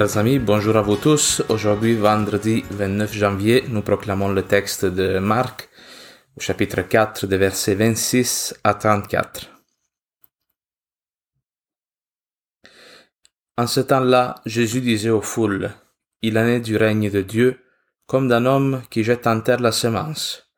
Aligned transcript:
Chers 0.00 0.16
amis, 0.16 0.38
bonjour 0.38 0.78
à 0.78 0.80
vous 0.80 0.96
tous. 0.96 1.42
Aujourd'hui, 1.50 1.94
vendredi 1.94 2.64
29 2.70 3.12
janvier, 3.12 3.64
nous 3.68 3.82
proclamons 3.82 4.30
le 4.30 4.40
texte 4.40 4.86
de 4.86 5.18
Marc, 5.18 5.68
au 6.38 6.40
chapitre 6.40 6.80
4, 6.80 7.26
des 7.26 7.36
versets 7.36 7.74
26 7.74 8.54
à 8.64 8.72
34. 8.72 9.50
En 13.58 13.66
ce 13.66 13.80
temps-là, 13.80 14.36
Jésus 14.46 14.80
disait 14.80 15.10
aux 15.10 15.20
foules, 15.20 15.70
Il 16.22 16.38
en 16.38 16.46
est 16.46 16.60
du 16.60 16.78
règne 16.78 17.10
de 17.10 17.20
Dieu, 17.20 17.60
comme 18.06 18.26
d'un 18.26 18.46
homme 18.46 18.80
qui 18.88 19.04
jette 19.04 19.26
en 19.26 19.42
terre 19.42 19.60
la 19.60 19.70
semence. 19.70 20.50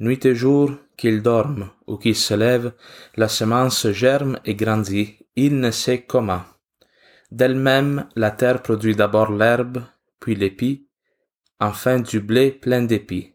Nuit 0.00 0.24
et 0.24 0.34
jour, 0.34 0.70
qu'il 0.96 1.20
dorme 1.20 1.68
ou 1.86 1.98
qu'il 1.98 2.16
se 2.16 2.32
lève, 2.32 2.72
la 3.16 3.28
semence 3.28 3.90
germe 3.90 4.38
et 4.46 4.54
grandit, 4.54 5.18
il 5.36 5.60
ne 5.60 5.70
sait 5.70 6.00
comment. 6.00 6.44
D'elle-même, 7.30 8.08
la 8.14 8.30
terre 8.30 8.62
produit 8.62 8.94
d'abord 8.94 9.32
l'herbe, 9.32 9.82
puis 10.20 10.34
l'épi, 10.34 10.88
enfin 11.58 12.00
du 12.00 12.20
blé 12.20 12.52
plein 12.52 12.82
d'épis. 12.82 13.34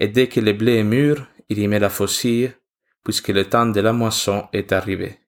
Et 0.00 0.08
dès 0.08 0.28
que 0.28 0.40
le 0.40 0.52
blé 0.52 0.76
est 0.76 0.84
mûr, 0.84 1.26
il 1.48 1.58
y 1.58 1.68
met 1.68 1.78
la 1.78 1.90
faucille, 1.90 2.52
puisque 3.04 3.28
le 3.28 3.44
temps 3.44 3.66
de 3.66 3.80
la 3.80 3.92
moisson 3.92 4.48
est 4.52 4.72
arrivé. 4.72 5.20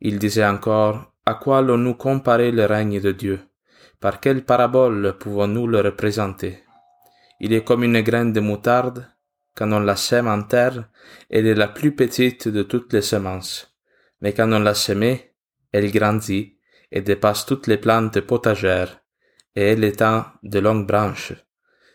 Il 0.00 0.18
disait 0.18 0.46
encore, 0.46 1.12
à 1.26 1.34
quoi 1.34 1.58
allons-nous 1.58 1.94
comparer 1.94 2.52
le 2.52 2.64
règne 2.66 3.00
de 3.00 3.12
Dieu? 3.12 3.40
Par 4.00 4.20
quelle 4.20 4.44
parabole 4.44 5.16
pouvons-nous 5.18 5.66
le 5.66 5.80
représenter? 5.80 6.62
Il 7.40 7.52
est 7.52 7.64
comme 7.64 7.84
une 7.84 8.00
graine 8.00 8.32
de 8.32 8.40
moutarde, 8.40 9.08
quand 9.54 9.72
on 9.72 9.80
la 9.80 9.96
sème 9.96 10.28
en 10.28 10.42
terre, 10.44 10.88
elle 11.30 11.48
est 11.48 11.54
la 11.54 11.66
plus 11.66 11.96
petite 11.96 12.46
de 12.46 12.62
toutes 12.62 12.92
les 12.92 13.02
semences. 13.02 13.76
Mais 14.20 14.32
quand 14.32 14.52
on 14.52 14.60
l'a 14.60 14.74
semée, 14.74 15.27
elle 15.72 15.90
grandit 15.90 16.56
et 16.90 17.02
dépasse 17.02 17.46
toutes 17.46 17.66
les 17.66 17.78
plantes 17.78 18.20
potagères, 18.20 19.00
et 19.54 19.62
elle 19.62 19.84
étend 19.84 20.24
de 20.42 20.58
longues 20.58 20.86
branches, 20.86 21.34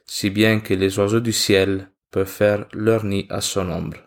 si 0.05 0.29
bien 0.29 0.59
que 0.59 0.73
les 0.73 0.99
oiseaux 0.99 1.19
du 1.19 1.33
ciel 1.33 1.89
peuvent 2.11 2.27
faire 2.27 2.65
leur 2.73 3.03
nid 3.03 3.25
à 3.29 3.41
son 3.41 3.69
ombre. 3.69 3.97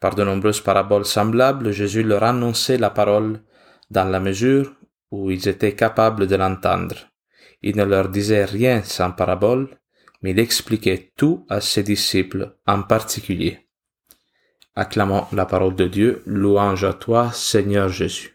Par 0.00 0.14
de 0.14 0.24
nombreuses 0.24 0.60
paraboles 0.60 1.06
semblables, 1.06 1.70
Jésus 1.72 2.02
leur 2.02 2.22
annonçait 2.22 2.78
la 2.78 2.90
parole 2.90 3.42
dans 3.90 4.04
la 4.04 4.20
mesure 4.20 4.74
où 5.10 5.30
ils 5.30 5.48
étaient 5.48 5.74
capables 5.74 6.26
de 6.26 6.36
l'entendre. 6.36 6.96
Il 7.62 7.76
ne 7.76 7.84
leur 7.84 8.08
disait 8.08 8.44
rien 8.44 8.82
sans 8.82 9.12
parabole, 9.12 9.78
mais 10.20 10.32
il 10.32 10.38
expliquait 10.38 11.12
tout 11.16 11.46
à 11.48 11.60
ses 11.60 11.82
disciples 11.82 12.56
en 12.66 12.82
particulier. 12.82 13.68
Acclamons 14.76 15.26
la 15.32 15.46
parole 15.46 15.76
de 15.76 15.86
Dieu, 15.86 16.22
louange 16.26 16.84
à 16.84 16.94
toi, 16.94 17.30
Seigneur 17.32 17.88
Jésus. 17.88 18.33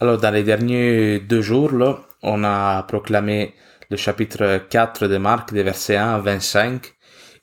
Alors, 0.00 0.18
dans 0.18 0.30
les 0.32 0.42
derniers 0.42 1.20
deux 1.20 1.40
jours, 1.40 1.72
là, 1.72 1.98
on 2.22 2.42
a 2.42 2.82
proclamé 2.82 3.54
le 3.90 3.96
chapitre 3.96 4.62
4 4.68 5.06
de 5.06 5.18
Marc, 5.18 5.52
des 5.52 5.62
versets 5.62 5.96
1 5.96 6.14
à 6.14 6.18
25, 6.18 6.92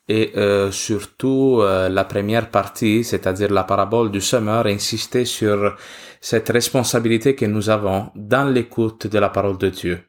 et 0.08 0.32
euh, 0.36 0.70
surtout 0.70 1.60
euh, 1.60 1.88
la 1.88 2.04
première 2.04 2.50
partie, 2.50 3.04
c'est-à-dire 3.04 3.50
la 3.50 3.64
parabole 3.64 4.10
du 4.10 4.20
semeur, 4.20 4.66
insistait 4.66 5.24
sur 5.24 5.76
cette 6.20 6.50
responsabilité 6.50 7.34
que 7.34 7.46
nous 7.46 7.70
avons 7.70 8.10
dans 8.14 8.44
l'écoute 8.44 9.06
de 9.06 9.18
la 9.18 9.30
parole 9.30 9.56
de 9.56 9.70
Dieu. 9.70 10.00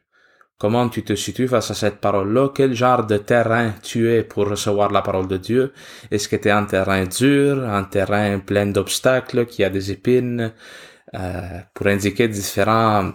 Comment 0.58 0.88
tu 0.88 1.02
te 1.02 1.14
situes 1.14 1.48
face 1.48 1.70
à 1.70 1.74
cette 1.74 2.00
parole-là? 2.00 2.50
Quel 2.54 2.74
genre 2.74 3.06
de 3.06 3.16
terrain 3.16 3.72
tu 3.82 4.10
es 4.10 4.22
pour 4.22 4.48
recevoir 4.48 4.90
la 4.90 5.02
parole 5.02 5.28
de 5.28 5.36
Dieu? 5.38 5.72
Est-ce 6.10 6.28
que 6.28 6.36
tu 6.36 6.48
es 6.48 6.50
un 6.50 6.64
terrain 6.64 7.04
dur, 7.06 7.64
un 7.68 7.84
terrain 7.84 8.38
plein 8.38 8.66
d'obstacles, 8.66 9.46
qui 9.46 9.64
a 9.64 9.70
des 9.70 9.90
épines? 9.90 10.52
Euh, 11.14 11.60
pour 11.74 11.86
indiquer 11.86 12.26
différents 12.26 13.12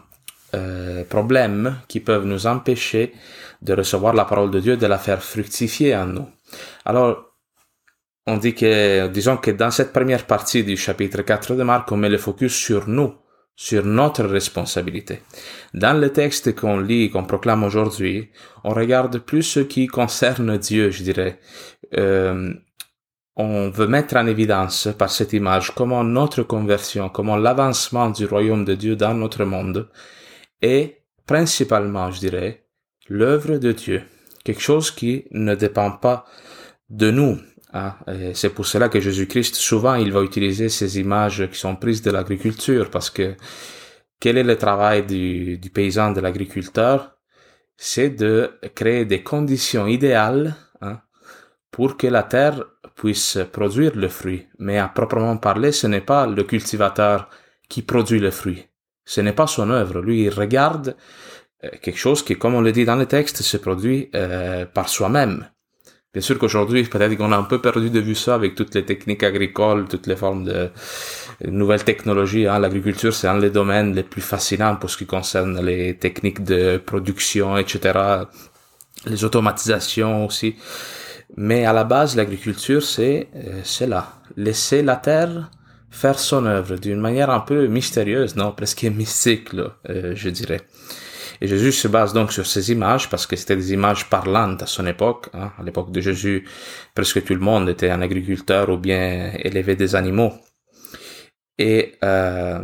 euh, 0.54 1.04
problèmes 1.04 1.80
qui 1.90 2.00
peuvent 2.00 2.26
nous 2.26 2.48
empêcher 2.48 3.14
de 3.62 3.74
recevoir 3.74 4.14
la 4.14 4.24
parole 4.24 4.52
de 4.52 4.60
Dieu, 4.62 4.78
de 4.78 4.86
la 4.86 4.98
faire 4.98 5.22
fructifier 5.22 5.96
en 5.96 6.06
nous. 6.06 6.28
Alors, 6.86 7.34
on 8.26 8.38
dit 8.38 8.54
que, 8.54 9.08
disons 9.08 9.36
que 9.38 9.52
dans 9.52 9.72
cette 9.72 9.92
première 9.92 10.26
partie 10.26 10.64
du 10.64 10.78
chapitre 10.78 11.24
4 11.24 11.56
de 11.56 11.64
Marc, 11.64 11.92
on 11.92 11.98
met 11.98 12.08
le 12.08 12.18
focus 12.18 12.54
sur 12.54 12.88
nous, 12.88 13.16
sur 13.56 13.84
notre 13.84 14.24
responsabilité. 14.24 15.22
Dans 15.74 16.00
le 16.00 16.14
texte 16.14 16.56
qu'on 16.56 16.80
lit, 16.80 17.10
qu'on 17.10 17.26
proclame 17.26 17.64
aujourd'hui, 17.64 18.30
on 18.64 18.70
regarde 18.70 19.20
plus 19.20 19.44
ce 19.44 19.60
qui 19.60 19.88
concerne 19.88 20.58
Dieu, 20.58 20.90
je 20.90 21.04
dirais. 21.04 21.40
Euh, 21.98 22.54
on 23.42 23.70
veut 23.70 23.88
mettre 23.88 24.18
en 24.18 24.28
évidence 24.28 24.90
par 24.98 25.10
cette 25.10 25.32
image 25.32 25.72
comment 25.74 26.04
notre 26.04 26.44
conversion, 26.44 27.08
comment 27.08 27.38
l'avancement 27.38 28.10
du 28.10 28.26
royaume 28.26 28.66
de 28.66 28.76
Dieu 28.76 28.98
dans 28.98 29.14
notre 29.14 29.46
monde 29.46 29.88
est 30.62 31.04
principalement, 31.26 32.12
je 32.12 32.20
dirais, 32.20 32.66
l'œuvre 33.08 33.58
de 33.58 33.72
Dieu. 33.72 34.04
Quelque 34.44 34.62
chose 34.62 34.92
qui 34.92 35.24
ne 35.32 35.56
dépend 35.56 35.90
pas 35.90 36.26
de 36.90 37.12
nous. 37.12 37.40
Hein. 37.72 37.96
C'est 38.34 38.50
pour 38.50 38.66
cela 38.66 38.90
que 38.90 39.00
Jésus-Christ, 39.00 39.56
souvent, 39.56 39.96
il 39.96 40.12
va 40.12 40.22
utiliser 40.22 40.68
ces 40.68 41.00
images 41.00 41.48
qui 41.50 41.58
sont 41.58 41.78
prises 41.78 42.02
de 42.02 42.12
l'agriculture, 42.12 42.90
parce 42.90 43.10
que 43.10 43.36
quel 44.20 44.38
est 44.38 44.44
le 44.44 44.58
travail 44.58 45.06
du, 45.06 45.58
du 45.58 45.70
paysan, 45.70 46.12
de 46.12 46.20
l'agriculteur? 46.20 47.16
C'est 47.78 48.10
de 48.10 48.52
créer 48.76 49.06
des 49.06 49.24
conditions 49.24 49.88
idéales 49.88 50.58
pour 51.72 51.98
que 51.98 52.08
la 52.08 52.24
terre 52.24 52.64
puisse 52.96 53.38
produire 53.52 53.96
le 53.96 54.10
fruit. 54.10 54.48
Mais 54.58 54.78
à 54.78 54.88
proprement 54.88 55.38
parler, 55.38 55.72
ce 55.72 55.88
n'est 55.88 56.02
pas 56.02 56.28
le 56.28 56.44
cultivateur 56.44 57.30
qui 57.70 57.82
produit 57.82 58.20
le 58.20 58.32
fruit. 58.32 58.66
Ce 59.06 59.22
n'est 59.22 59.34
pas 59.34 59.48
son 59.48 59.70
œuvre. 59.70 60.02
Lui, 60.02 60.24
il 60.24 60.30
regarde 60.30 60.96
euh, 61.64 61.70
quelque 61.82 61.98
chose 61.98 62.24
qui, 62.24 62.36
comme 62.36 62.56
on 62.56 62.62
le 62.62 62.72
dit 62.72 62.86
dans 62.86 62.96
le 62.96 63.06
texte, 63.06 63.42
se 63.42 63.58
produit 63.58 64.10
euh, 64.16 64.66
par 64.66 64.90
soi-même. 64.90 65.48
Bien 66.12 66.22
sûr 66.24 66.40
qu'aujourd'hui, 66.40 66.84
peut-être 66.84 67.16
qu'on 67.18 67.32
a 67.32 67.38
un 67.38 67.44
peu 67.44 67.62
perdu 67.62 67.92
de 67.92 68.00
vue 68.00 68.16
ça 68.16 68.34
avec 68.34 68.56
toutes 68.56 68.74
les 68.74 68.84
techniques 68.84 69.22
agricoles, 69.22 69.88
toutes 69.88 70.08
les 70.08 70.16
formes 70.16 70.44
de 70.44 70.72
nouvelles 71.48 71.84
technologies. 71.84 72.48
Hein. 72.48 72.58
L'agriculture, 72.58 73.14
c'est 73.14 73.28
un 73.28 73.38
des 73.38 73.52
domaines 73.52 73.94
les 73.94 74.02
plus 74.02 74.22
fascinants 74.22 74.76
pour 74.76 74.90
ce 74.90 74.98
qui 74.98 75.06
concerne 75.06 75.64
les 75.64 75.98
techniques 75.98 76.44
de 76.44 76.78
production, 76.78 77.58
etc. 77.58 78.24
Les 79.06 79.24
automatisations 79.24 80.26
aussi. 80.26 80.56
Mais 81.38 81.66
à 81.66 81.74
la 81.74 81.84
base, 81.84 82.16
l'agriculture, 82.16 82.84
c'est 82.84 83.30
euh, 83.36 83.62
cela. 83.64 84.14
Laisser 84.36 84.82
la 84.82 84.96
terre 84.96 85.52
faire 85.92 86.20
son 86.20 86.46
œuvre 86.46 86.76
d'une 86.78 87.00
manière 87.00 87.30
un 87.30 87.40
peu 87.40 87.68
mystérieuse, 87.68 88.36
non, 88.36 88.52
presque 88.52 88.84
mystique, 88.96 89.50
euh, 89.54 90.14
je 90.16 90.30
dirais. 90.30 90.62
Et 91.42 91.48
Jésus 91.48 91.72
se 91.72 91.88
base 91.88 92.14
donc 92.14 92.34
sur 92.34 92.46
ces 92.46 92.72
images 92.72 93.10
parce 93.10 93.26
que 93.26 93.36
c'était 93.38 93.56
des 93.56 93.72
images 93.72 94.10
parlantes 94.10 94.62
à 94.62 94.66
son 94.66 94.86
époque. 94.86 95.30
Hein. 95.34 95.52
À 95.58 95.64
l'époque 95.64 95.92
de 95.92 96.02
Jésus, 96.02 96.46
presque 96.94 97.24
tout 97.24 97.34
le 97.34 97.40
monde 97.40 97.70
était 97.70 97.90
un 97.90 98.02
agriculteur 98.02 98.70
ou 98.70 98.78
bien 98.78 99.32
élevait 99.40 99.78
des 99.78 99.96
animaux. 99.96 100.34
Et 101.58 101.96
euh, 102.04 102.60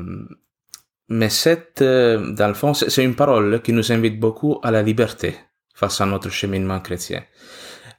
mais 1.07 1.29
cette, 1.29 1.81
euh, 1.81 2.33
dans 2.33 2.47
le 2.47 2.53
fond, 2.53 2.73
c'est 2.73 3.03
une 3.03 3.15
parole 3.15 3.61
qui 3.61 3.71
nous 3.73 3.91
invite 3.91 4.19
beaucoup 4.19 4.59
à 4.63 4.71
la 4.71 4.81
liberté 4.81 5.35
face 5.73 6.01
à 6.01 6.05
notre 6.05 6.29
cheminement 6.29 6.79
chrétien 6.79 7.23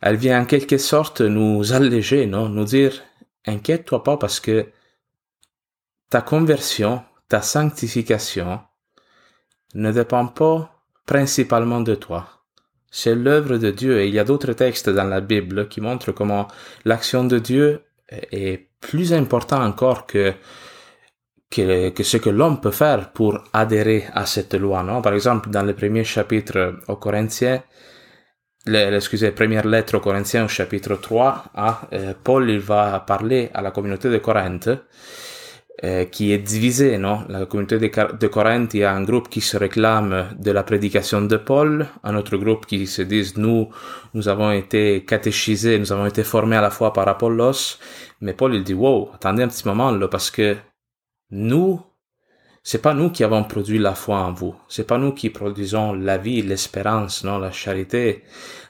elle 0.06 0.16
vient 0.16 0.40
en 0.40 0.44
quelque 0.44 0.78
sorte 0.78 1.20
nous 1.20 1.72
alléger, 1.72 2.26
non? 2.26 2.48
Nous 2.48 2.64
dire, 2.64 3.02
inquiète-toi 3.44 4.04
pas 4.04 4.16
parce 4.16 4.38
que 4.38 4.66
ta 6.10 6.20
conversion, 6.20 7.02
ta 7.28 7.42
sanctification 7.42 8.60
ne 9.74 9.90
dépend 9.90 10.28
pas 10.28 10.70
principalement 11.06 11.80
de 11.80 11.96
toi. 11.96 12.28
C'est 12.88 13.16
l'œuvre 13.16 13.56
de 13.56 13.72
Dieu 13.72 14.00
et 14.00 14.06
il 14.06 14.14
y 14.14 14.20
a 14.20 14.24
d'autres 14.24 14.52
textes 14.52 14.88
dans 14.88 15.08
la 15.08 15.20
Bible 15.20 15.66
qui 15.66 15.80
montrent 15.80 16.12
comment 16.12 16.46
l'action 16.84 17.24
de 17.24 17.40
Dieu 17.40 17.82
est 18.08 18.68
plus 18.80 19.12
important 19.12 19.60
encore 19.60 20.06
que, 20.06 20.34
que, 21.50 21.88
que 21.88 22.04
ce 22.04 22.16
que 22.18 22.30
l'homme 22.30 22.60
peut 22.60 22.70
faire 22.70 23.12
pour 23.12 23.40
adhérer 23.52 24.04
à 24.12 24.24
cette 24.24 24.54
loi, 24.54 24.84
non? 24.84 25.02
Par 25.02 25.14
exemple, 25.14 25.50
dans 25.50 25.64
le 25.64 25.74
premier 25.74 26.04
chapitre 26.04 26.76
aux 26.86 26.96
Corinthiens, 26.96 27.60
excusez, 28.66 29.30
première 29.30 29.66
lettre 29.66 29.96
aux 29.96 30.00
Corinthiens 30.00 30.44
au 30.44 30.48
chapitre 30.48 30.96
3, 30.96 31.44
hein, 31.54 31.78
Paul 32.24 32.50
il 32.50 32.58
va 32.58 33.00
parler 33.00 33.50
à 33.54 33.62
la 33.62 33.70
communauté 33.70 34.10
de 34.10 34.18
Corinthe 34.18 34.70
euh, 35.84 36.06
qui 36.06 36.32
est 36.32 36.38
divisée, 36.38 36.96
non? 36.96 37.26
La 37.28 37.44
communauté 37.44 37.78
de, 37.78 37.88
de, 37.88 38.68
il 38.72 38.80
y 38.80 38.84
a 38.84 38.94
un 38.94 39.02
groupe 39.02 39.28
qui 39.28 39.42
se 39.42 39.58
réclame 39.58 40.28
de 40.38 40.50
la 40.50 40.62
prédication 40.62 41.20
de 41.20 41.36
Paul, 41.36 41.86
un 42.02 42.16
autre 42.16 42.38
groupe 42.38 42.64
qui 42.64 42.86
se 42.86 43.02
disent 43.02 43.36
nous, 43.36 43.68
nous 44.14 44.26
avons 44.28 44.52
été 44.52 45.04
catéchisés, 45.04 45.78
nous 45.78 45.92
avons 45.92 46.06
été 46.06 46.24
formés 46.24 46.56
à 46.56 46.62
la 46.62 46.70
fois 46.70 46.94
par 46.94 47.06
Apollos, 47.08 47.76
mais 48.22 48.32
Paul 48.32 48.54
il 48.54 48.64
dit 48.64 48.72
wow, 48.72 49.10
attendez 49.12 49.42
un 49.42 49.48
petit 49.48 49.68
moment 49.68 49.90
là, 49.90 50.08
parce 50.08 50.30
que 50.30 50.56
nous, 51.30 51.82
c'est 52.68 52.82
pas 52.82 52.94
nous 52.94 53.10
qui 53.10 53.22
avons 53.22 53.44
produit 53.44 53.78
la 53.78 53.94
foi 53.94 54.18
en 54.18 54.32
vous. 54.32 54.56
C'est 54.66 54.88
pas 54.88 54.98
nous 54.98 55.12
qui 55.12 55.30
produisons 55.30 55.92
la 55.92 56.18
vie, 56.18 56.42
l'espérance, 56.42 57.22
non, 57.22 57.38
la 57.38 57.52
charité 57.52 58.24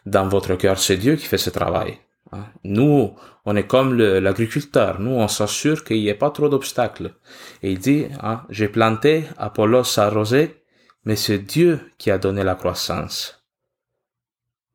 dans 0.04 0.28
votre 0.28 0.54
cœur. 0.56 0.78
C'est 0.78 0.98
Dieu 0.98 1.16
qui 1.16 1.24
fait 1.24 1.38
ce 1.38 1.48
travail. 1.48 1.98
Hein. 2.30 2.44
Nous, 2.62 3.16
on 3.46 3.56
est 3.56 3.66
comme 3.66 3.96
l'agriculteur. 3.96 5.00
Nous, 5.00 5.12
on 5.12 5.28
s'assure 5.28 5.82
qu'il 5.82 5.96
n'y 5.96 6.08
ait 6.08 6.14
pas 6.14 6.30
trop 6.30 6.50
d'obstacles. 6.50 7.14
Et 7.62 7.72
il 7.72 7.78
dit, 7.78 8.04
hein, 8.20 8.42
j'ai 8.50 8.68
planté, 8.68 9.24
Apollos 9.38 9.98
a 9.98 10.02
arrosé, 10.02 10.62
mais 11.06 11.16
c'est 11.16 11.38
Dieu 11.38 11.80
qui 11.96 12.10
a 12.10 12.18
donné 12.18 12.44
la 12.44 12.54
croissance. 12.54 13.46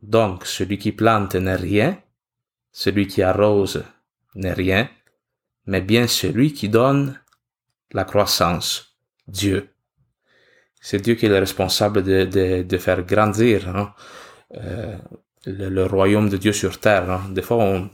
Donc, 0.01 0.47
celui 0.47 0.79
qui 0.79 0.93
plante 0.93 1.35
n'est 1.35 1.55
rien, 1.55 1.99
celui 2.71 3.05
qui 3.05 3.21
arrose 3.21 3.83
n'est 4.33 4.53
rien, 4.53 4.89
mais 5.67 5.81
bien 5.81 6.07
celui 6.07 6.53
qui 6.53 6.69
donne 6.69 7.21
la 7.91 8.03
croissance, 8.03 8.90
Dieu. 9.27 9.69
C'est 10.81 11.01
Dieu 11.01 11.15
qui 11.15 11.27
est 11.27 11.29
le 11.29 11.39
responsable 11.39 12.03
de, 12.03 12.25
de, 12.25 12.63
de 12.63 12.77
faire 12.77 13.03
grandir 13.03 13.69
hein, 13.69 13.93
euh, 14.57 14.95
le, 15.45 15.85
royaume 15.85 16.29
de 16.29 16.37
Dieu 16.37 16.53
sur 16.53 16.79
terre. 16.79 17.09
Hein. 17.09 17.21
Des 17.31 17.41
fois, 17.41 17.89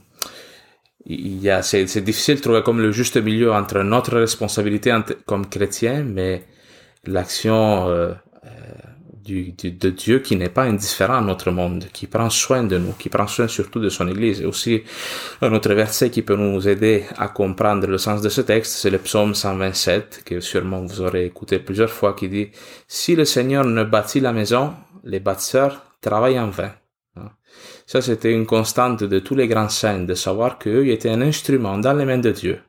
il 1.04 1.38
y 1.40 1.50
a, 1.50 1.62
c'est, 1.62 1.86
c'est 1.86 2.00
difficile 2.00 2.36
de 2.36 2.40
trouver 2.40 2.62
comme 2.62 2.80
le 2.80 2.92
juste 2.92 3.16
milieu 3.16 3.52
entre 3.52 3.82
notre 3.82 4.18
responsabilité 4.18 4.94
comme 5.26 5.48
chrétien, 5.48 6.02
mais 6.02 6.44
l'action 7.04 7.88
euh, 7.88 8.14
de 9.28 9.90
Dieu 9.90 10.18
qui 10.20 10.36
n'est 10.36 10.48
pas 10.48 10.64
indifférent 10.64 11.18
à 11.18 11.20
notre 11.20 11.50
monde, 11.50 11.86
qui 11.92 12.06
prend 12.06 12.30
soin 12.30 12.64
de 12.64 12.78
nous, 12.78 12.92
qui 12.92 13.08
prend 13.08 13.26
soin 13.26 13.48
surtout 13.48 13.80
de 13.80 13.88
son 13.88 14.08
Église. 14.08 14.40
Et 14.40 14.46
aussi, 14.46 14.82
un 15.42 15.52
autre 15.52 15.72
verset 15.74 16.10
qui 16.10 16.22
peut 16.22 16.36
nous 16.36 16.66
aider 16.66 17.04
à 17.16 17.28
comprendre 17.28 17.86
le 17.86 17.98
sens 17.98 18.22
de 18.22 18.28
ce 18.28 18.40
texte, 18.40 18.72
c'est 18.72 18.90
le 18.90 18.98
psaume 18.98 19.34
127, 19.34 20.22
que 20.24 20.40
sûrement 20.40 20.80
vous 20.80 21.00
aurez 21.00 21.26
écouté 21.26 21.58
plusieurs 21.58 21.90
fois, 21.90 22.14
qui 22.14 22.28
dit, 22.28 22.50
si 22.86 23.14
le 23.14 23.24
Seigneur 23.24 23.64
ne 23.64 23.84
bâtit 23.84 24.20
la 24.20 24.32
maison, 24.32 24.74
les 25.04 25.20
bâtisseurs 25.20 25.84
travaillent 26.00 26.40
en 26.40 26.50
vain. 26.50 26.72
Ça, 27.86 28.02
c'était 28.02 28.32
une 28.32 28.44
constante 28.44 29.02
de 29.02 29.18
tous 29.18 29.34
les 29.34 29.48
grands 29.48 29.70
saints, 29.70 30.04
de 30.04 30.14
savoir 30.14 30.58
qu'eux 30.58 30.88
étaient 30.88 31.08
un 31.08 31.22
instrument 31.22 31.78
dans 31.78 31.94
les 31.94 32.04
mains 32.04 32.18
de 32.18 32.30
Dieu. 32.30 32.60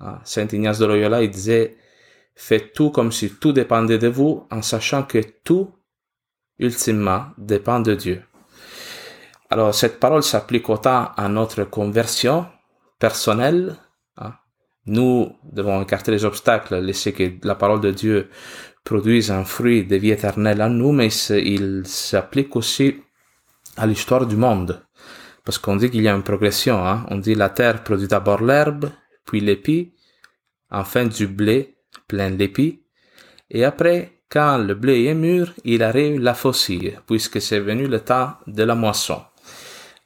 Hein. 0.00 0.18
Saint 0.24 0.48
Ignace 0.52 0.80
de 0.80 0.86
Loyola, 0.86 1.22
il 1.22 1.30
disait, 1.30 1.76
faites 2.34 2.72
tout 2.72 2.90
comme 2.90 3.12
si 3.12 3.30
tout 3.30 3.52
dépendait 3.52 3.98
de 3.98 4.08
vous, 4.08 4.44
en 4.50 4.62
sachant 4.62 5.04
que 5.04 5.20
tout 5.44 5.70
ultimement, 6.58 7.26
dépend 7.38 7.80
de 7.80 7.94
Dieu. 7.94 8.22
Alors, 9.50 9.74
cette 9.74 10.00
parole 10.00 10.22
s'applique 10.22 10.68
autant 10.68 11.10
à 11.16 11.28
notre 11.28 11.64
conversion 11.64 12.46
personnelle. 12.98 13.76
Hein. 14.16 14.34
Nous 14.86 15.32
devons 15.44 15.82
écarter 15.82 16.10
les 16.10 16.24
obstacles, 16.24 16.76
laisser 16.76 17.12
que 17.12 17.32
la 17.46 17.54
parole 17.54 17.80
de 17.80 17.90
Dieu 17.90 18.30
produise 18.84 19.30
un 19.30 19.44
fruit 19.44 19.84
de 19.84 19.96
vie 19.96 20.10
éternelle 20.10 20.62
en 20.62 20.70
nous, 20.70 20.92
mais 20.92 21.08
il 21.30 21.82
s'applique 21.86 22.56
aussi 22.56 23.02
à 23.76 23.86
l'histoire 23.86 24.26
du 24.26 24.36
monde. 24.36 24.82
Parce 25.44 25.58
qu'on 25.58 25.76
dit 25.76 25.90
qu'il 25.90 26.02
y 26.02 26.08
a 26.08 26.14
une 26.14 26.22
progression. 26.22 26.84
Hein. 26.84 27.06
On 27.10 27.18
dit 27.18 27.34
la 27.34 27.50
terre 27.50 27.84
produit 27.84 28.08
d'abord 28.08 28.42
l'herbe, 28.42 28.90
puis 29.24 29.40
l'épi, 29.40 29.92
enfin 30.70 31.04
du 31.04 31.28
blé 31.28 31.76
plein 32.08 32.30
d'épi, 32.30 32.84
et 33.50 33.64
après 33.64 34.15
quand 34.28 34.58
le 34.58 34.74
blé 34.74 35.04
est 35.04 35.14
mûr, 35.14 35.52
il 35.64 35.82
arrive 35.82 36.20
la 36.20 36.34
faucille, 36.34 36.98
puisque 37.06 37.40
c'est 37.40 37.60
venu 37.60 37.86
le 37.86 38.00
temps 38.00 38.32
de 38.46 38.62
la 38.62 38.74
moisson. 38.74 39.20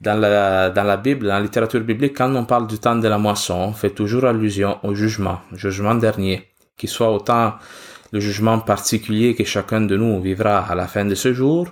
Dans 0.00 0.18
la, 0.18 0.70
dans 0.70 0.84
la 0.84 0.96
Bible, 0.96 1.26
dans 1.26 1.34
la 1.34 1.40
littérature 1.40 1.80
biblique, 1.80 2.16
quand 2.16 2.34
on 2.34 2.44
parle 2.44 2.66
du 2.66 2.78
temps 2.78 2.96
de 2.96 3.08
la 3.08 3.18
moisson, 3.18 3.54
on 3.54 3.72
fait 3.72 3.90
toujours 3.90 4.24
allusion 4.24 4.78
au 4.82 4.94
jugement, 4.94 5.40
jugement 5.52 5.94
dernier, 5.94 6.48
qui 6.76 6.86
soit 6.86 7.12
autant 7.12 7.54
le 8.12 8.20
jugement 8.20 8.58
particulier 8.58 9.34
que 9.34 9.44
chacun 9.44 9.82
de 9.82 9.96
nous 9.96 10.20
vivra 10.20 10.58
à 10.58 10.74
la 10.74 10.86
fin 10.86 11.04
de 11.04 11.14
ce 11.14 11.32
jour, 11.32 11.68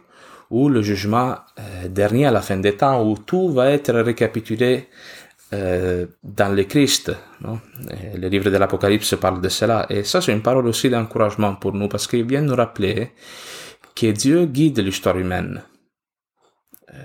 ou 0.50 0.68
le 0.68 0.82
jugement 0.82 1.36
euh, 1.58 1.88
dernier 1.88 2.26
à 2.26 2.30
la 2.30 2.40
fin 2.40 2.56
des 2.56 2.76
temps, 2.76 3.02
où 3.06 3.16
tout 3.18 3.50
va 3.50 3.70
être 3.70 3.92
récapitulé 3.92 4.88
euh, 5.52 6.06
dans 6.22 6.54
le 6.54 6.64
Christ. 6.64 7.12
Non? 7.40 7.60
Le 8.14 8.28
livre 8.28 8.50
de 8.50 8.56
l'Apocalypse 8.56 9.14
parle 9.20 9.40
de 9.40 9.48
cela. 9.48 9.86
Et 9.88 10.04
ça, 10.04 10.20
c'est 10.20 10.32
une 10.32 10.42
parole 10.42 10.66
aussi 10.66 10.90
d'encouragement 10.90 11.54
pour 11.54 11.72
nous 11.72 11.88
parce 11.88 12.06
qu'il 12.06 12.26
vient 12.26 12.42
nous 12.42 12.54
rappeler 12.54 13.12
que 13.94 14.08
Dieu 14.08 14.46
guide 14.46 14.80
l'histoire 14.80 15.18
humaine. 15.18 15.62
Euh, 16.92 16.98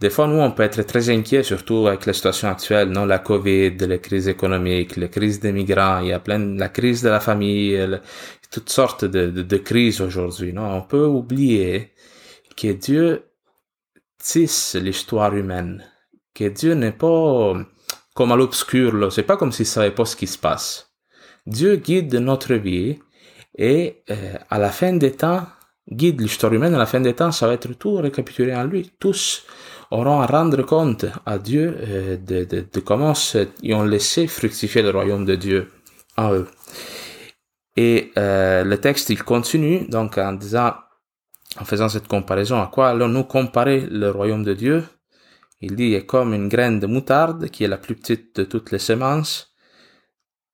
des 0.00 0.10
fois, 0.10 0.26
nous, 0.26 0.38
on 0.38 0.50
peut 0.52 0.62
être 0.62 0.82
très 0.82 1.10
inquiets, 1.10 1.42
surtout 1.42 1.86
avec 1.86 2.06
la 2.06 2.12
situation 2.12 2.48
actuelle, 2.48 2.88
non, 2.88 3.04
la 3.04 3.18
Covid, 3.18 3.76
les 3.76 4.00
crises 4.00 4.28
économiques, 4.28 4.96
les 4.96 5.10
crises 5.10 5.38
des 5.38 5.52
migrants, 5.52 6.00
il 6.00 6.08
y 6.08 6.12
a 6.12 6.20
plein, 6.20 6.38
la 6.38 6.68
crise 6.68 7.02
de 7.02 7.10
la 7.10 7.20
famille, 7.20 7.78
toutes 8.50 8.70
sortes 8.70 9.04
de, 9.04 9.30
de, 9.30 9.42
de 9.42 9.56
crises 9.58 10.00
aujourd'hui, 10.00 10.52
non. 10.52 10.68
On 10.74 10.82
peut 10.82 11.06
oublier 11.06 11.92
que 12.56 12.72
Dieu 12.72 13.24
tisse 14.18 14.74
l'histoire 14.74 15.34
humaine 15.34 15.84
que 16.34 16.48
Dieu 16.48 16.74
n'est 16.74 16.92
pas 16.92 17.54
comme 18.14 18.32
à 18.32 18.36
l'obscur, 18.36 19.12
c'est 19.12 19.22
pas 19.22 19.36
comme 19.36 19.52
s'il 19.52 19.66
savait 19.66 19.90
pas 19.90 20.04
ce 20.04 20.16
qui 20.16 20.26
se 20.26 20.38
passe. 20.38 20.90
Dieu 21.46 21.76
guide 21.76 22.14
notre 22.14 22.54
vie 22.54 22.98
et 23.56 24.02
euh, 24.10 24.34
à 24.50 24.58
la 24.58 24.70
fin 24.70 24.92
des 24.94 25.12
temps, 25.12 25.46
guide 25.90 26.20
l'histoire 26.20 26.52
humaine, 26.52 26.74
à 26.74 26.78
la 26.78 26.86
fin 26.86 27.00
des 27.00 27.14
temps, 27.14 27.32
ça 27.32 27.46
va 27.46 27.54
être 27.54 27.72
tout 27.74 27.96
récapitulé 27.96 28.54
en 28.54 28.64
lui. 28.64 28.90
Tous 28.98 29.44
auront 29.90 30.20
à 30.20 30.26
rendre 30.26 30.62
compte 30.62 31.06
à 31.26 31.38
Dieu 31.38 31.76
euh, 31.80 32.16
de, 32.16 32.80
comment 32.80 33.12
ils 33.62 33.74
ont 33.74 33.84
laissé 33.84 34.26
fructifier 34.26 34.82
le 34.82 34.90
royaume 34.90 35.24
de 35.24 35.34
Dieu 35.34 35.70
en 36.16 36.32
eux. 36.32 36.48
Et 37.76 38.12
euh, 38.16 38.64
le 38.64 38.78
texte, 38.78 39.10
il 39.10 39.22
continue 39.22 39.86
donc 39.88 40.18
en 40.18 40.32
disant, 40.32 40.72
en 41.60 41.64
faisant 41.64 41.88
cette 41.88 42.08
comparaison, 42.08 42.60
à 42.60 42.68
quoi 42.68 42.90
allons-nous 42.90 43.24
comparer 43.24 43.80
le 43.80 44.10
royaume 44.10 44.44
de 44.44 44.54
Dieu 44.54 44.84
il 45.64 45.76
dit 45.76 45.94
est 45.94 46.06
comme 46.06 46.34
une 46.34 46.48
graine 46.48 46.78
de 46.78 46.86
moutarde 46.86 47.48
qui 47.48 47.64
est 47.64 47.68
la 47.68 47.78
plus 47.78 47.94
petite 47.94 48.36
de 48.36 48.44
toutes 48.44 48.70
les 48.70 48.78
semences. 48.78 49.54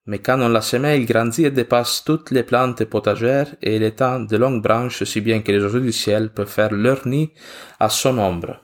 Mais 0.06 0.18
quand 0.18 0.40
on 0.40 0.48
la 0.48 0.60
sème, 0.60 0.86
il 0.86 1.06
grandit 1.06 1.44
et 1.44 1.50
dépasse 1.50 2.02
toutes 2.04 2.30
les 2.30 2.42
plantes 2.42 2.84
potagères 2.84 3.54
et 3.62 3.76
il 3.76 3.82
étend 3.82 4.20
de 4.20 4.36
longues 4.36 4.62
branches 4.62 5.04
si 5.04 5.20
bien 5.20 5.40
que 5.40 5.52
les 5.52 5.62
oiseaux 5.62 5.80
du 5.80 5.92
ciel 5.92 6.30
peuvent 6.32 6.48
faire 6.48 6.72
leur 6.72 7.06
nid 7.06 7.32
à 7.78 7.88
son 7.88 8.18
ombre. 8.18 8.60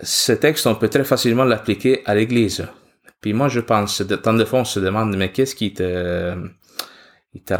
Ce 0.00 0.32
texte, 0.32 0.66
on 0.66 0.74
peut 0.74 0.88
très 0.88 1.04
facilement 1.04 1.44
l'appliquer 1.44 2.02
à 2.06 2.14
l'église. 2.14 2.66
Puis 3.20 3.32
moi, 3.32 3.48
je 3.48 3.60
pense, 3.60 4.02
temps 4.22 4.34
de 4.34 4.44
fois, 4.44 4.60
on 4.60 4.64
se 4.64 4.80
demande, 4.80 5.16
mais 5.16 5.30
qu'est-ce 5.30 5.54
qui 5.54 5.72
te, 5.72 6.34
te 7.44 7.54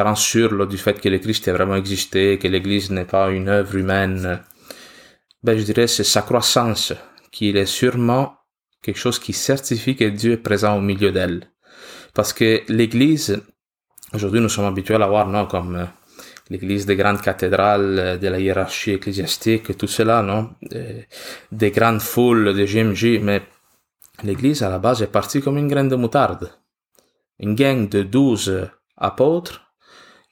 rend, 0.00 0.14
sûr 0.16 0.66
du 0.66 0.76
fait 0.76 1.00
que 1.00 1.08
le 1.08 1.18
Christ 1.18 1.46
ait 1.46 1.52
vraiment 1.52 1.76
existé, 1.76 2.38
que 2.38 2.48
l'église 2.48 2.90
n'est 2.90 3.04
pas 3.04 3.30
une 3.30 3.48
œuvre 3.48 3.76
humaine? 3.76 4.40
Ben, 5.46 5.56
je 5.56 5.62
dirais, 5.62 5.86
c'est 5.86 6.02
sa 6.02 6.22
croissance, 6.22 6.92
qu'il 7.30 7.56
est 7.56 7.66
sûrement 7.66 8.34
quelque 8.82 8.98
chose 8.98 9.20
qui 9.20 9.32
certifie 9.32 9.94
que 9.94 10.08
Dieu 10.08 10.32
est 10.32 10.38
présent 10.38 10.76
au 10.76 10.80
milieu 10.80 11.12
d'elle. 11.12 11.52
Parce 12.14 12.32
que 12.32 12.62
l'église, 12.68 13.40
aujourd'hui, 14.12 14.40
nous 14.40 14.48
sommes 14.48 14.64
habitués 14.64 14.96
à 14.96 15.06
voir, 15.06 15.28
non, 15.28 15.46
comme 15.46 15.76
euh, 15.76 15.84
l'église 16.50 16.84
des 16.84 16.96
grandes 16.96 17.22
cathédrales, 17.22 17.96
euh, 17.96 18.16
de 18.16 18.26
la 18.26 18.40
hiérarchie 18.40 18.90
ecclésiastique, 18.90 19.78
tout 19.78 19.86
cela, 19.86 20.20
non, 20.20 20.50
des 21.52 21.70
grandes 21.70 22.00
foules 22.00 22.52
de 22.52 22.64
GMJ, 22.64 23.20
mais 23.22 23.42
l'église, 24.24 24.64
à 24.64 24.68
la 24.68 24.80
base, 24.80 25.00
est 25.02 25.12
partie 25.20 25.40
comme 25.40 25.58
une 25.58 25.68
graine 25.68 25.88
de 25.88 25.94
moutarde. 25.94 26.50
Une 27.38 27.54
gang 27.54 27.88
de 27.88 28.02
douze 28.02 28.68
apôtres 28.96 29.60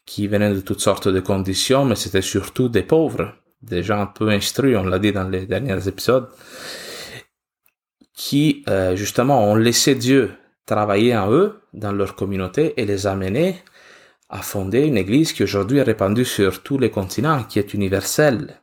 qui 0.07 0.27
venaient 0.27 0.55
de 0.55 0.61
toutes 0.61 0.81
sortes 0.81 1.07
de 1.07 1.21
conditions, 1.21 1.85
mais 1.85 1.95
c'était 1.95 2.21
surtout 2.21 2.69
des 2.69 2.83
pauvres 2.83 3.33
des 3.65 3.83
gens 3.83 4.07
peu 4.07 4.29
instruits, 4.29 4.77
on 4.77 4.85
l'a 4.85 4.99
dit 4.99 5.13
dans 5.13 5.29
les 5.29 5.47
derniers 5.47 5.89
épisodes, 5.89 6.29
qui 8.15 8.63
euh, 8.69 8.97
justement 8.97 9.45
ont 9.51 9.55
laissé 9.55 9.95
Dieu 9.95 10.33
travailler 10.67 11.17
en 11.17 11.31
eux, 11.31 11.61
dans 11.73 11.93
leur 11.93 12.15
communauté, 12.15 12.75
et 12.77 12.87
les 12.87 13.07
amener 13.07 13.57
à 14.29 14.43
fonder 14.43 14.83
une 14.83 14.97
église 14.97 15.33
qui 15.33 15.43
aujourd'hui 15.43 15.79
est 15.79 15.83
répandue 15.83 16.25
sur 16.25 16.63
tous 16.63 16.79
les 16.79 16.91
continents, 16.91 17.45
qui 17.45 17.59
est 17.59 17.75
universelle. 17.75 18.61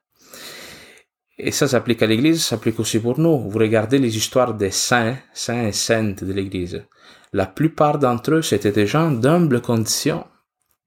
Et 1.37 1.51
ça 1.51 1.67
s'applique 1.67 2.03
à 2.03 2.07
l'église, 2.07 2.43
ça 2.43 2.51
s'applique 2.51 2.79
aussi 2.79 2.99
pour 2.99 3.19
nous. 3.19 3.49
Vous 3.49 3.57
regardez 3.57 3.97
les 3.97 4.15
histoires 4.15 4.53
des 4.53 4.71
saints, 4.71 5.17
saints 5.33 5.67
et 5.67 5.71
saintes 5.71 6.23
de 6.23 6.33
l'église. 6.33 6.83
La 7.33 7.45
plupart 7.45 7.97
d'entre 7.97 8.35
eux, 8.35 8.41
c'était 8.41 8.71
des 8.71 8.85
gens 8.85 9.11
d'humble 9.11 9.61
condition 9.61 10.25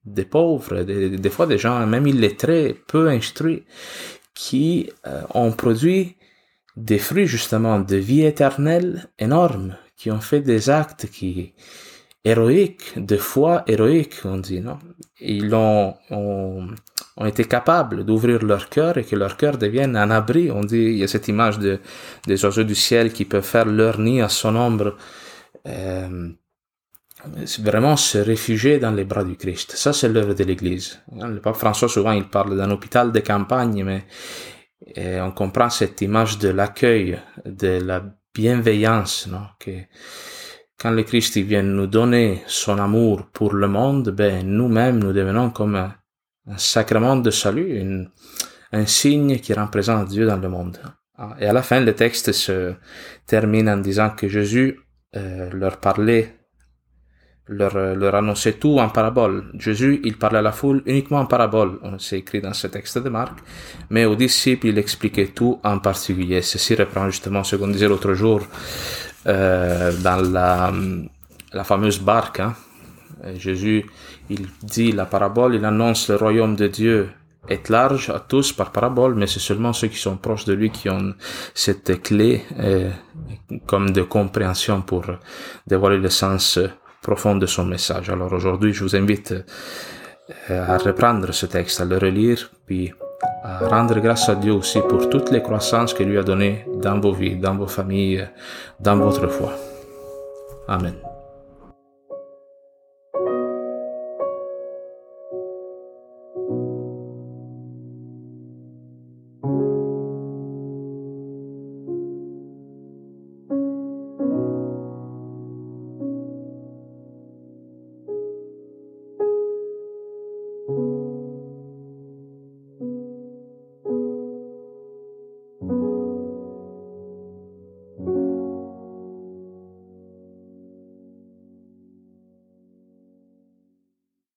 des 0.05 0.25
pauvres, 0.25 0.83
des, 0.83 1.31
fois 1.31 1.47
des 1.47 1.59
gens 1.59 1.87
même 1.87 2.07
illettrés, 2.07 2.77
peu 2.87 3.09
instruits, 3.09 3.65
qui 4.35 4.91
euh, 5.07 5.23
ont 5.35 5.53
produit 5.53 6.17
des 6.77 6.99
fruits 6.99 7.27
justement 7.27 7.79
de 7.81 7.97
vie 7.97 8.25
éternelle 8.25 9.09
énormes, 9.19 9.77
qui 9.97 10.11
ont 10.11 10.21
fait 10.21 10.41
des 10.41 10.71
actes 10.71 11.07
qui 11.07 11.55
héroïques, 12.25 12.93
de 12.97 13.17
foi 13.17 13.63
héroïque, 13.67 14.17
on 14.25 14.39
dit, 14.39 14.61
non? 14.61 14.79
Ils 15.21 15.55
ont, 15.55 15.95
ont, 16.11 16.69
ont 17.17 17.27
été 17.27 17.45
capables 17.45 18.05
d'ouvrir 18.05 18.43
leur 18.43 18.69
cœur 18.69 18.99
et 18.99 19.05
que 19.05 19.15
leur 19.15 19.37
cœur 19.37 19.59
devienne 19.59 19.97
un 19.97 20.11
abri. 20.11 20.51
On 20.51 20.63
dit, 20.63 20.85
il 20.85 20.97
y 20.97 21.05
a 21.05 21.09
cette 21.09 21.29
image 21.29 21.59
de, 21.59 21.81
des 22.27 22.45
oiseaux 22.45 22.65
du 22.65 22.75
ciel 22.75 23.13
qui 23.13 23.25
peuvent 23.25 23.45
faire 23.45 23.67
leur 23.67 23.99
nid 24.01 24.21
à 24.23 24.29
son 24.29 24.57
ombre. 24.57 24.97
Euh, 25.67 26.31
vraiment 27.61 27.97
se 27.97 28.19
réfugier 28.19 28.79
dans 28.79 28.91
les 28.91 29.05
bras 29.05 29.25
du 29.25 29.37
Christ. 29.37 29.73
Ça, 29.73 29.93
c'est 29.93 30.09
l'œuvre 30.09 30.35
de 30.35 30.45
l'Église. 30.45 31.01
Le 31.13 31.41
pape 31.41 31.57
François, 31.57 31.89
souvent, 31.89 32.13
il 32.13 32.29
parle 32.29 32.57
d'un 32.57 32.71
hôpital 32.71 33.13
de 33.13 33.21
campagne, 33.21 33.85
mais 33.85 34.05
Et 34.97 35.21
on 35.21 35.33
comprend 35.33 35.71
cette 35.71 36.03
image 36.03 36.39
de 36.39 36.51
l'accueil, 36.51 37.19
de 37.47 37.81
la 37.83 38.05
bienveillance, 38.35 39.27
non? 39.29 39.47
Que 39.59 39.71
quand 40.79 40.91
le 40.91 41.05
Christ 41.05 41.39
vient 41.39 41.63
nous 41.63 41.87
donner 41.87 42.43
son 42.47 42.79
amour 42.79 43.29
pour 43.33 43.55
le 43.55 43.69
monde, 43.69 44.11
ben, 44.11 44.47
nous-mêmes, 44.47 44.99
nous 44.99 45.13
devenons 45.13 45.51
comme 45.51 45.77
un, 45.77 45.95
sacrement 46.59 47.17
de 47.17 47.31
salut, 47.31 48.07
un 48.73 48.87
signe 48.87 49.39
qui 49.39 49.55
représente 49.55 50.09
Dieu 50.09 50.27
dans 50.27 50.37
le 50.37 50.49
monde. 50.51 50.79
Ah, 51.17 51.37
et 51.41 51.47
à 51.47 51.53
la 51.53 51.63
fin, 51.63 51.81
le 51.81 51.95
texte 51.95 52.33
se 52.33 52.75
termine 53.27 53.69
en 53.69 53.79
disant 53.79 54.11
que 54.11 54.29
Jésus 54.29 54.81
euh, 55.17 55.49
leur 55.53 55.79
parlait, 55.79 56.35
leur, 57.49 57.75
leur 57.75 58.15
annonçait 58.15 58.55
tout 58.55 58.79
en 58.79 58.89
parabole. 58.89 59.45
Jésus, 59.59 60.01
il 60.05 60.17
parlait 60.17 60.39
à 60.39 60.43
la 60.43 60.53
foule 60.53 60.83
uniquement 60.87 61.21
en 61.21 61.27
parabole. 61.27 61.79
C'est 61.99 62.19
écrit 62.19 62.41
dans 62.41 62.55
ce 62.55 62.67
texte 62.67 62.99
de 62.99 63.09
Marc. 63.09 63.39
Mais 63.91 64.05
aux 64.05 64.17
disciples, 64.17 64.69
il 64.69 64.79
expliquait 64.79 65.29
tout 65.29 65.61
en 65.63 65.79
particulier. 65.79 66.43
Ceci 66.43 66.75
reprend 66.75 67.09
justement 67.11 67.45
ce 67.45 67.57
qu'on 67.57 67.69
disait 67.69 67.89
l'autre 67.89 68.15
jour 68.15 68.41
euh, 69.27 69.93
dans 70.03 70.21
la, 70.33 70.73
la 71.53 71.65
fameuse 71.65 71.99
barque. 71.99 72.41
Hein. 72.41 72.55
Jésus, 73.37 73.85
il 74.31 74.47
dit 74.63 74.93
la 74.93 75.07
parabole, 75.07 75.55
il 75.55 75.65
annonce 75.65 76.09
le 76.09 76.17
royaume 76.17 76.57
de 76.57 76.67
Dieu 76.67 77.09
est 77.49 77.69
large 77.69 78.09
à 78.09 78.21
tous 78.21 78.53
par 78.53 78.73
parabole, 78.73 79.15
mais 79.15 79.27
c'est 79.27 79.41
seulement 79.41 79.75
ceux 79.75 79.89
qui 79.89 79.99
sont 79.99 80.17
proches 80.17 80.47
de 80.47 80.55
lui 80.55 80.71
qui 80.71 80.89
ont 80.89 81.15
cette 81.53 82.03
clé 82.03 82.43
euh, 82.59 82.91
comme 83.67 83.91
de 83.91 84.01
compréhension 84.01 84.81
pour 84.81 85.05
dévoiler 85.67 85.99
le 85.99 86.09
sens 86.09 86.59
profond 87.05 87.37
de 87.37 87.47
son 87.47 87.67
message. 87.67 88.11
Alors 88.11 88.33
aujourd'hui, 88.33 88.73
je 88.73 88.83
vous 88.83 88.97
invite 88.97 89.33
euh, 90.51 90.75
à 90.75 90.79
reprendre 90.79 91.33
ce 91.33 91.47
texte, 91.47 91.81
à 91.81 91.85
le 91.85 91.99
relire, 91.99 92.51
puis 92.67 92.93
à 93.45 93.69
rendre 93.69 94.01
grâce 94.01 94.29
à 94.29 94.35
Dieu 94.35 94.53
aussi 94.53 94.81
pour 94.89 95.09
toutes 95.11 95.31
les 95.31 95.43
croissances 95.43 95.93
qu'il 95.95 96.09
lui 96.09 96.19
a 96.19 96.23
données 96.23 96.65
dans 96.83 96.99
vos 96.99 97.13
vies, 97.13 97.37
dans 97.37 97.55
vos 97.55 97.69
familles, 97.69 98.27
dans 98.81 98.97
votre 98.97 99.29
foi. 99.29 99.53
Amen. 100.67 101.14